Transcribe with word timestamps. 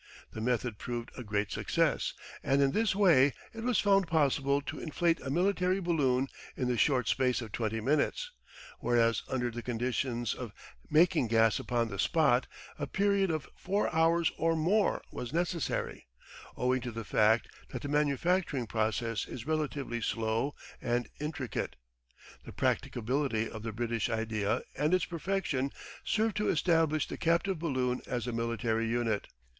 The 0.31 0.41
method 0.41 0.79
proved 0.79 1.11
a 1.15 1.23
great 1.23 1.51
success, 1.51 2.13
and 2.41 2.59
in 2.59 2.71
this 2.71 2.95
way 2.95 3.35
it 3.53 3.63
was 3.63 3.79
found 3.79 4.07
possible 4.07 4.59
to 4.61 4.79
inflate 4.79 5.19
a 5.21 5.29
military 5.29 5.79
balloon 5.79 6.27
in 6.57 6.67
the 6.67 6.75
short 6.75 7.07
space 7.07 7.39
of 7.39 7.51
20 7.51 7.79
minutes, 7.81 8.31
whereas, 8.79 9.21
under 9.29 9.51
the 9.51 9.61
conditions 9.61 10.33
of 10.33 10.53
making 10.89 11.27
gas 11.27 11.59
upon 11.59 11.89
the 11.89 11.99
spot, 11.99 12.47
a 12.79 12.87
period 12.87 13.29
of 13.29 13.47
four 13.55 13.93
hours 13.93 14.31
or 14.39 14.55
more 14.55 15.03
was 15.11 15.31
necessary, 15.31 16.07
owing 16.57 16.81
to 16.81 16.91
the 16.91 17.05
fact 17.05 17.47
that 17.69 17.83
the 17.83 17.87
manufacturing 17.87 18.65
process 18.65 19.27
is 19.27 19.45
relatively 19.45 20.01
slow 20.01 20.55
and 20.81 21.09
intricate. 21.19 21.75
The 22.43 22.53
practicability 22.53 23.47
of 23.47 23.61
the 23.61 23.71
British 23.71 24.09
idea 24.09 24.63
and 24.75 24.95
its 24.95 25.05
perfection 25.05 25.69
served 26.03 26.37
to 26.37 26.49
establish 26.49 27.07
the 27.07 27.17
captive 27.17 27.59
balloon 27.59 28.01
as 28.07 28.25
a 28.25 28.31
military 28.33 28.87
unit. 28.87 29.27